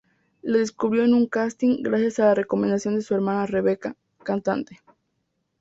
La 0.41 0.57
descubrió 0.57 1.03
en 1.03 1.13
un 1.13 1.27
casting 1.27 1.83
gracias 1.83 2.17
a 2.17 2.25
la 2.25 2.33
recomendación 2.33 2.95
de 2.95 3.03
su 3.03 3.13
hermana 3.13 3.45
Rebeca, 3.45 3.95
cantante. 4.23 4.81